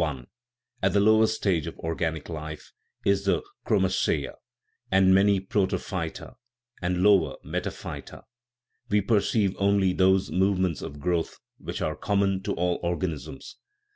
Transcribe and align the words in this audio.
I. 0.00 0.26
At 0.80 0.92
the 0.92 1.00
lowest 1.00 1.34
stage 1.34 1.66
of 1.66 1.76
organic 1.80 2.28
life, 2.28 2.70
in 3.04 3.14
the 3.14 3.42
chro 3.66 3.80
macea, 3.80 4.34
and 4.92 5.12
many 5.12 5.40
protophyta 5.40 6.36
and 6.80 7.02
lower 7.02 7.34
metaphyta, 7.44 8.22
we 8.90 9.00
perceive 9.00 9.56
only 9.58 9.92
those 9.92 10.30
movements 10.30 10.82
of 10.82 11.00
growth 11.00 11.40
which 11.58 11.82
are 11.82 11.96
common 11.96 12.44
to 12.44 12.52
all 12.52 12.78
organisms. 12.84 13.56